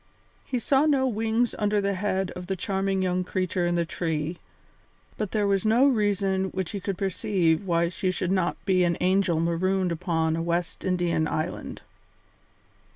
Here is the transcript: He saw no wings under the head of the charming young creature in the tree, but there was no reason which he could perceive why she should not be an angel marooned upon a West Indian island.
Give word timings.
He 0.43 0.57
saw 0.57 0.87
no 0.87 1.07
wings 1.07 1.53
under 1.59 1.79
the 1.79 1.93
head 1.93 2.31
of 2.31 2.47
the 2.47 2.55
charming 2.55 3.03
young 3.03 3.23
creature 3.23 3.67
in 3.67 3.75
the 3.75 3.85
tree, 3.85 4.39
but 5.15 5.29
there 5.31 5.45
was 5.45 5.63
no 5.63 5.87
reason 5.87 6.45
which 6.45 6.71
he 6.71 6.79
could 6.79 6.97
perceive 6.97 7.67
why 7.67 7.89
she 7.89 8.09
should 8.09 8.31
not 8.31 8.57
be 8.65 8.83
an 8.83 8.97
angel 8.99 9.39
marooned 9.39 9.91
upon 9.91 10.35
a 10.35 10.41
West 10.41 10.83
Indian 10.83 11.27
island. 11.27 11.83